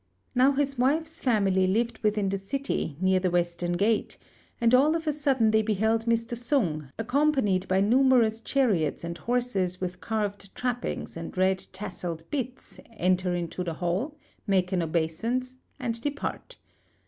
[0.33, 4.17] Now his wife's family lived within the city, near the western gate;
[4.59, 6.35] and all of a sudden they beheld Mr.
[6.35, 13.35] Sung, accompanied by numerous chariots and horses with carved trappings and red tasselled bits, enter
[13.35, 14.15] into the hall,
[14.47, 16.57] make an obeisance, and depart.